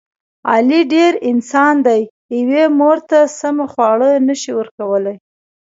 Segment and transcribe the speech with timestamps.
[0.51, 1.11] علي ډېر.....
[1.31, 2.01] انسان دی.
[2.39, 5.15] یوې مور ته سمه خواړه نشي ورکولی.